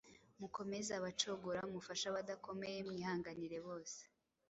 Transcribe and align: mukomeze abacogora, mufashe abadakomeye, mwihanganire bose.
mukomeze 0.39 0.91
abacogora, 0.99 1.61
mufashe 1.73 2.05
abadakomeye, 2.09 2.77
mwihanganire 2.87 3.57
bose. 3.67 3.99